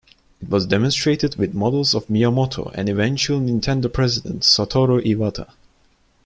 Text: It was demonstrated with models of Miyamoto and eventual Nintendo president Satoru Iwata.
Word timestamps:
It 0.41 0.49
was 0.49 0.65
demonstrated 0.65 1.35
with 1.35 1.53
models 1.53 1.93
of 1.93 2.07
Miyamoto 2.07 2.71
and 2.73 2.89
eventual 2.89 3.39
Nintendo 3.39 3.93
president 3.93 4.41
Satoru 4.41 4.99
Iwata. 4.99 5.47